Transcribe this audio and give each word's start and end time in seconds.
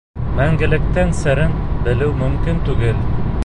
—Мәңгелектең 0.37 1.11
серен 1.19 1.53
белеү 1.87 2.17
мөмкин 2.25 2.67
түгел. 2.71 3.05